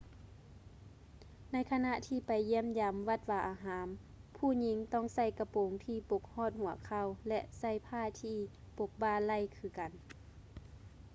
[1.51, 3.87] ໃນຂະນະທີ່ໄປຢ້ຽມຢາມວັດວາອາຮາມ
[4.37, 8.37] ຜູ້ຍິງຕ້ອງໃສ່ກະໂປງທີ່ປົກຮອດຫົວເຂົ່າ ແລະ ໃສ່ຜ້າທີ່
[8.77, 9.91] ປົກບ່າໄຫຼ່ຄືກັນ